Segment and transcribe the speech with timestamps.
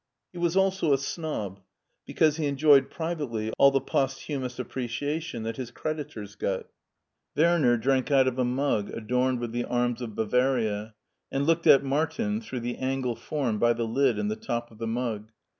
[0.33, 1.59] He was also a snob,
[2.07, 6.65] because he enjoyed privately all the posthumous appreciation that his creditors got.
[7.37, 10.95] Werner drank out of a mug adorned with the arms of Bavaria,
[11.31, 14.79] and looked at Martin through the angle formed by the lid and the top of
[14.79, 15.31] the mug.